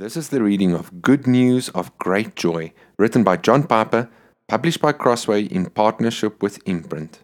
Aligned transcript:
This 0.00 0.16
is 0.16 0.30
the 0.30 0.42
reading 0.42 0.72
of 0.72 1.02
Good 1.02 1.26
News 1.26 1.68
of 1.68 1.94
Great 1.98 2.34
Joy, 2.34 2.72
written 2.96 3.22
by 3.22 3.36
John 3.36 3.64
Piper, 3.64 4.08
published 4.48 4.80
by 4.80 4.92
Crossway 4.92 5.42
in 5.42 5.66
partnership 5.66 6.42
with 6.42 6.58
Imprint. 6.64 7.18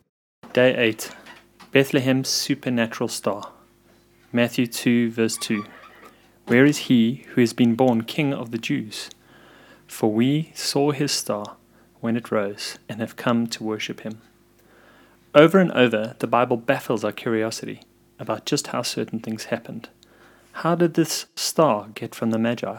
Day 0.52 0.76
8 0.76 1.10
Bethlehem's 1.72 2.28
Supernatural 2.28 3.08
Star. 3.08 3.50
Matthew 4.30 4.66
2, 4.66 5.10
verse 5.10 5.38
2. 5.38 5.64
Where 6.48 6.66
is 6.66 6.76
he 6.92 7.24
who 7.28 7.40
has 7.40 7.54
been 7.54 7.76
born 7.76 8.02
King 8.02 8.34
of 8.34 8.50
the 8.50 8.58
Jews? 8.58 9.08
For 9.86 10.12
we 10.12 10.52
saw 10.54 10.90
his 10.90 11.12
star 11.12 11.56
when 12.00 12.14
it 12.14 12.30
rose 12.30 12.76
and 12.90 13.00
have 13.00 13.16
come 13.16 13.46
to 13.46 13.64
worship 13.64 14.00
him. 14.00 14.20
Over 15.34 15.60
and 15.60 15.72
over, 15.72 16.14
the 16.18 16.26
Bible 16.26 16.58
baffles 16.58 17.04
our 17.04 17.12
curiosity 17.12 17.80
about 18.18 18.44
just 18.44 18.66
how 18.66 18.82
certain 18.82 19.20
things 19.20 19.44
happened. 19.44 19.88
How 20.60 20.74
did 20.74 20.94
this 20.94 21.26
star 21.34 21.88
get 21.94 22.14
from 22.14 22.30
the 22.30 22.38
Magi, 22.38 22.78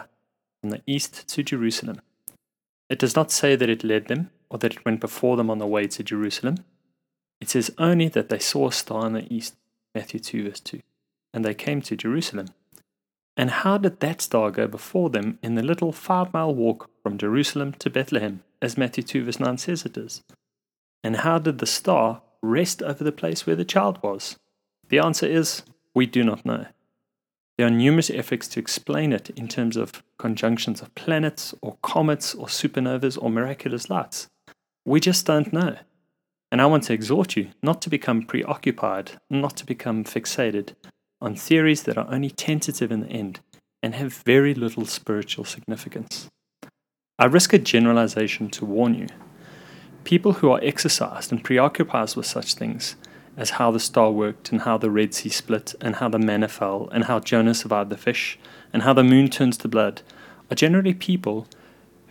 from 0.62 0.72
the 0.72 0.82
east 0.88 1.28
to 1.28 1.44
Jerusalem? 1.44 2.02
It 2.90 2.98
does 2.98 3.16
not 3.16 3.30
say 3.30 3.56
that 3.56 3.70
it 3.70 3.84
led 3.84 4.08
them 4.08 4.32
or 4.50 4.58
that 4.58 4.74
it 4.74 4.84
went 4.84 5.00
before 5.00 5.38
them 5.38 5.52
on 5.52 5.60
the 5.60 5.68
way 5.68 5.86
to 5.86 6.04
Jerusalem. 6.04 6.66
It 7.40 7.50
says 7.50 7.70
only 7.78 8.08
that 8.08 8.30
they 8.30 8.40
saw 8.40 8.70
a 8.70 8.72
star 8.72 9.06
in 9.06 9.14
the 9.14 9.32
east, 9.32 9.56
Matthew 9.94 10.20
2, 10.20 10.50
verse 10.50 10.60
2, 10.60 10.82
and 11.36 11.46
they 11.46 11.54
came 11.54 11.84
to 11.84 11.96
Jerusalem. 11.96 12.48
And 13.38 13.52
how 13.52 13.78
did 13.78 14.00
that 14.00 14.22
star 14.22 14.50
go 14.50 14.66
before 14.66 15.12
them 15.12 15.38
in 15.44 15.54
the 15.54 15.62
little 15.62 15.92
five 15.92 16.34
mile 16.34 16.56
walk 16.56 16.90
from 17.04 17.20
Jerusalem 17.20 17.74
to 17.74 17.92
Bethlehem, 17.92 18.42
as 18.60 18.76
Matthew 18.76 19.04
2, 19.04 19.26
verse 19.26 19.40
9 19.40 19.56
says 19.60 19.86
it 19.86 19.98
is? 19.98 20.24
And 21.04 21.18
how 21.18 21.38
did 21.38 21.60
the 21.60 21.68
star 21.68 22.24
rest 22.42 22.82
over 22.82 23.04
the 23.04 23.12
place 23.12 23.46
where 23.46 23.56
the 23.56 23.64
child 23.64 24.02
was? 24.02 24.40
The 24.90 24.98
answer 24.98 25.28
is 25.28 25.62
we 25.94 26.08
do 26.08 26.24
not 26.24 26.44
know. 26.44 26.66
There 27.58 27.66
are 27.66 27.72
numerous 27.72 28.12
efforts 28.12 28.48
to 28.50 28.60
explain 28.60 29.12
it 29.12 29.32
in 29.32 29.48
terms 29.48 29.78
of 29.78 30.04
conjunctions 30.20 30.82
of 30.82 30.94
planets 30.94 31.56
or 31.62 31.78
comets 31.82 32.36
or 32.36 32.46
supernovas 32.46 33.18
or 33.20 33.32
miraculous 33.32 33.90
lights. 33.90 34.28
We 34.86 35.00
just 35.00 35.26
don't 35.26 35.52
know. 35.52 35.78
And 36.52 36.62
I 36.62 36.68
want 36.68 36.84
to 36.84 36.94
exhort 36.94 37.36
you 37.36 37.50
not 37.64 37.82
to 37.82 37.90
become 37.90 38.22
preoccupied, 38.22 39.14
not 39.30 39.58
to 39.58 39.66
become 39.66 40.04
fixated 40.04 40.76
on 41.20 41.36
theories 41.36 41.84
that 41.84 41.98
are 41.98 42.08
only 42.10 42.30
tentative 42.30 42.92
in 42.92 43.02
the 43.02 43.10
end 43.10 43.40
and 43.82 43.96
have 43.96 44.14
very 44.26 44.54
little 44.54 44.86
spiritual 44.86 45.44
significance. 45.44 46.30
I 47.18 47.26
risk 47.26 47.54
a 47.54 47.58
generalization 47.58 48.50
to 48.52 48.66
warn 48.66 48.94
you. 48.94 49.08
People 50.04 50.34
who 50.34 50.52
are 50.52 50.60
exercised 50.62 51.32
and 51.32 51.44
preoccupied 51.44 52.16
with 52.16 52.28
such 52.28 52.54
things 52.54 52.96
as 53.38 53.52
how 53.52 53.70
the 53.70 53.80
star 53.80 54.12
worked 54.12 54.52
and 54.52 54.62
how 54.62 54.78
the 54.78 54.90
Red 54.90 55.14
Sea 55.14 55.30
split 55.30 55.76
and 55.80 55.98
how 55.98 56.10
the 56.10 56.20
manna 56.20 56.48
fell 56.48 56.90
and 56.92 57.06
how 57.06 57.20
Jonah 57.20 57.54
survived 57.54 57.92
the 57.92 57.98
fish 57.98 58.40
and 58.74 58.82
how 58.82 58.94
the 58.94 59.04
moon 59.04 59.30
turns 59.30 59.58
to 59.58 59.68
blood 59.68 60.02
are 60.50 60.56
generally 60.56 60.94
people 60.94 61.48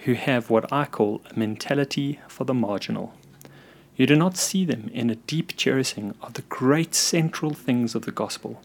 who 0.04 0.14
have 0.14 0.48
what 0.48 0.72
I 0.72 0.84
call 0.84 1.20
a 1.28 1.38
mentality 1.38 2.20
for 2.28 2.44
the 2.44 2.54
marginal. 2.54 3.12
You 3.96 4.06
do 4.06 4.14
not 4.14 4.36
see 4.36 4.64
them 4.64 4.88
in 4.94 5.10
a 5.10 5.16
deep 5.16 5.56
cherishing 5.56 6.14
of 6.22 6.34
the 6.34 6.42
great 6.42 6.94
central 6.94 7.52
things 7.52 7.94
of 7.94 8.04
the 8.04 8.12
gospel 8.12 8.62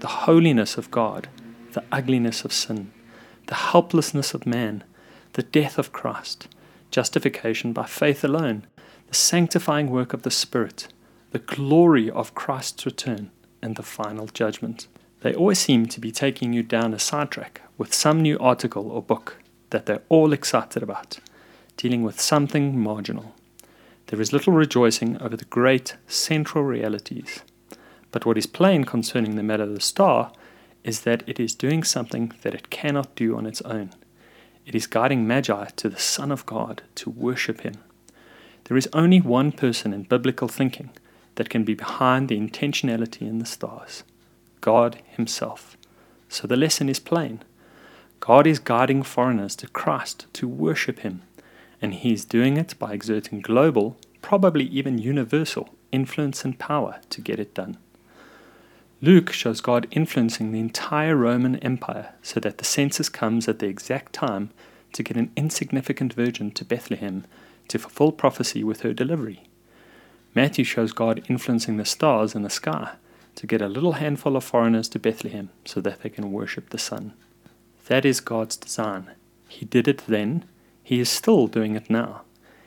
the 0.00 0.08
holiness 0.08 0.76
of 0.76 0.90
God, 0.90 1.28
the 1.72 1.82
ugliness 1.90 2.44
of 2.44 2.52
sin, 2.52 2.92
the 3.46 3.54
helplessness 3.54 4.34
of 4.34 4.46
man, 4.46 4.84
the 5.32 5.42
death 5.42 5.78
of 5.78 5.92
Christ, 5.92 6.46
justification 6.90 7.72
by 7.72 7.86
faith 7.86 8.22
alone, 8.22 8.66
the 9.08 9.14
sanctifying 9.14 9.88
work 9.88 10.12
of 10.12 10.22
the 10.22 10.30
Spirit 10.30 10.88
the 11.34 11.40
glory 11.40 12.08
of 12.08 12.32
Christ's 12.32 12.86
return 12.86 13.32
and 13.60 13.74
the 13.74 13.82
final 13.82 14.28
judgment. 14.28 14.86
They 15.22 15.34
always 15.34 15.58
seem 15.58 15.86
to 15.86 15.98
be 15.98 16.12
taking 16.12 16.52
you 16.52 16.62
down 16.62 16.94
a 16.94 16.98
sidetrack 17.00 17.60
with 17.76 17.92
some 17.92 18.22
new 18.22 18.38
article 18.38 18.88
or 18.88 19.02
book 19.02 19.38
that 19.70 19.86
they're 19.86 20.04
all 20.08 20.32
excited 20.32 20.80
about, 20.80 21.18
dealing 21.76 22.04
with 22.04 22.20
something 22.20 22.78
marginal. 22.78 23.34
There 24.06 24.20
is 24.20 24.32
little 24.32 24.52
rejoicing 24.52 25.20
over 25.20 25.36
the 25.36 25.46
great 25.46 25.96
central 26.06 26.62
realities. 26.62 27.40
But 28.12 28.24
what 28.24 28.38
is 28.38 28.46
plain 28.46 28.84
concerning 28.84 29.34
the 29.34 29.42
matter 29.42 29.64
of 29.64 29.74
the 29.74 29.80
star 29.80 30.30
is 30.84 31.00
that 31.00 31.24
it 31.28 31.40
is 31.40 31.56
doing 31.56 31.82
something 31.82 32.32
that 32.42 32.54
it 32.54 32.70
cannot 32.70 33.16
do 33.16 33.36
on 33.36 33.44
its 33.44 33.60
own. 33.62 33.90
It 34.66 34.76
is 34.76 34.86
guiding 34.86 35.26
Magi 35.26 35.64
to 35.64 35.88
the 35.88 35.98
Son 35.98 36.30
of 36.30 36.46
God 36.46 36.82
to 36.94 37.10
worship 37.10 37.62
Him. 37.62 37.74
There 38.66 38.76
is 38.76 38.88
only 38.92 39.20
one 39.20 39.50
person 39.50 39.92
in 39.92 40.04
biblical 40.04 40.46
thinking 40.46 40.90
that 41.36 41.50
can 41.50 41.64
be 41.64 41.74
behind 41.74 42.28
the 42.28 42.38
intentionality 42.38 43.22
in 43.22 43.38
the 43.38 43.46
stars 43.46 44.04
God 44.60 44.98
Himself. 45.08 45.76
So 46.28 46.46
the 46.46 46.56
lesson 46.56 46.88
is 46.88 46.98
plain 46.98 47.42
God 48.20 48.46
is 48.46 48.58
guiding 48.58 49.02
foreigners 49.02 49.54
to 49.56 49.68
Christ 49.68 50.26
to 50.34 50.48
worship 50.48 51.00
Him, 51.00 51.22
and 51.82 51.94
He 51.94 52.12
is 52.12 52.24
doing 52.24 52.56
it 52.56 52.74
by 52.78 52.92
exerting 52.92 53.40
global, 53.40 53.96
probably 54.22 54.64
even 54.64 54.98
universal, 54.98 55.68
influence 55.92 56.44
and 56.44 56.58
power 56.58 57.00
to 57.10 57.20
get 57.20 57.38
it 57.38 57.54
done. 57.54 57.76
Luke 59.02 59.30
shows 59.32 59.60
God 59.60 59.86
influencing 59.90 60.52
the 60.52 60.60
entire 60.60 61.14
Roman 61.14 61.56
Empire 61.56 62.14
so 62.22 62.40
that 62.40 62.56
the 62.56 62.64
census 62.64 63.10
comes 63.10 63.46
at 63.46 63.58
the 63.58 63.66
exact 63.66 64.14
time 64.14 64.48
to 64.94 65.02
get 65.02 65.18
an 65.18 65.30
insignificant 65.36 66.14
virgin 66.14 66.50
to 66.52 66.64
Bethlehem 66.64 67.26
to 67.68 67.78
fulfill 67.78 68.12
prophecy 68.12 68.64
with 68.64 68.80
her 68.80 68.94
delivery. 68.94 69.46
Matthew 70.34 70.64
shows 70.64 70.92
God 70.92 71.24
influencing 71.28 71.76
the 71.76 71.84
stars 71.84 72.34
in 72.34 72.42
the 72.42 72.50
sky 72.50 72.94
to 73.36 73.46
get 73.46 73.62
a 73.62 73.68
little 73.68 73.92
handful 73.92 74.36
of 74.36 74.44
foreigners 74.44 74.88
to 74.90 74.98
Bethlehem 74.98 75.50
so 75.64 75.80
that 75.80 76.02
they 76.02 76.08
can 76.08 76.32
worship 76.32 76.70
the 76.70 76.78
Son. 76.78 77.12
That 77.86 78.04
is 78.04 78.20
God's 78.20 78.56
design. 78.56 79.10
He 79.48 79.64
did 79.64 79.86
it 79.86 80.04
then, 80.08 80.44
He 80.82 81.00
is 81.00 81.08
still 81.08 81.46
doing 81.46 81.76
it 81.76 81.88
now. 81.88 82.22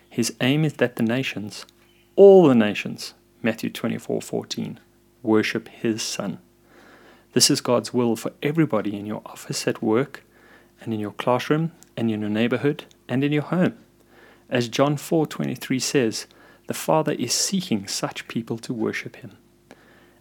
His 0.09 0.33
aim 0.41 0.63
is 0.63 0.73
that 0.73 0.95
the 0.95 1.03
nations, 1.03 1.65
all 2.15 2.47
the 2.47 2.55
nations, 2.55 3.13
Matthew 3.41 3.69
24:14, 3.69 4.79
worship 5.21 5.67
His 5.67 6.01
Son. 6.01 6.39
This 7.33 7.51
is 7.51 7.61
God's 7.61 7.93
will 7.93 8.15
for 8.15 8.31
everybody 8.41 8.95
in 8.95 9.05
your 9.05 9.21
office 9.25 9.67
at 9.67 9.81
work, 9.81 10.23
and 10.81 10.93
in 10.93 10.99
your 10.99 11.11
classroom, 11.11 11.71
and 11.95 12.09
in 12.09 12.21
your 12.21 12.29
neighborhood, 12.29 12.85
and 13.09 13.23
in 13.23 13.33
your 13.33 13.43
home. 13.43 13.77
As 14.49 14.69
John 14.69 14.95
4:23 14.95 15.81
says, 15.81 16.27
the 16.67 16.73
Father 16.73 17.13
is 17.13 17.33
seeking 17.33 17.87
such 17.87 18.27
people 18.27 18.57
to 18.59 18.73
worship 18.73 19.17
Him. 19.17 19.37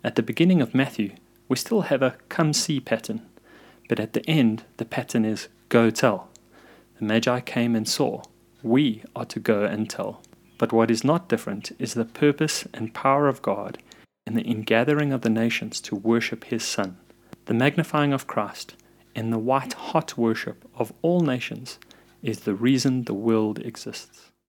At 0.02 0.14
the 0.14 0.22
beginning 0.22 0.62
of 0.62 0.74
Matthew, 0.74 1.12
we 1.48 1.56
still 1.56 1.82
have 1.82 2.02
a 2.02 2.16
come 2.28 2.52
see 2.52 2.80
pattern, 2.80 3.22
but 3.88 4.00
at 4.00 4.12
the 4.12 4.28
end, 4.28 4.64
the 4.78 4.84
pattern 4.84 5.24
is 5.24 5.48
go 5.68 5.90
tell. 5.90 6.28
The 6.98 7.04
Magi 7.04 7.40
came 7.40 7.76
and 7.76 7.88
saw. 7.88 8.22
We 8.62 9.02
are 9.14 9.26
to 9.26 9.40
go 9.40 9.64
and 9.64 9.88
tell. 9.90 10.22
But 10.58 10.72
what 10.72 10.90
is 10.90 11.04
not 11.04 11.28
different 11.28 11.72
is 11.78 11.94
the 11.94 12.04
purpose 12.04 12.66
and 12.72 12.94
power 12.94 13.28
of 13.28 13.42
God 13.42 13.78
in 14.26 14.34
the 14.34 14.42
ingathering 14.42 15.12
of 15.12 15.20
the 15.20 15.30
nations 15.30 15.80
to 15.82 15.94
worship 15.94 16.44
His 16.44 16.64
Son, 16.64 16.96
the 17.44 17.54
magnifying 17.54 18.12
of 18.12 18.26
Christ, 18.26 18.74
and 19.14 19.32
the 19.32 19.38
white 19.38 19.74
hot 19.74 20.16
worship 20.16 20.68
of 20.76 20.92
all 21.02 21.20
nations 21.20 21.78
is 22.22 22.40
the 22.40 22.54
reason 22.54 23.04
the 23.04 23.14
world 23.14 23.58
exists. 23.58 24.30